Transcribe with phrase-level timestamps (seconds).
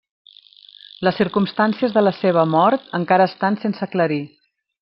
[1.07, 4.23] Les circumstàncies de la seva mort encara estan sense aclarir.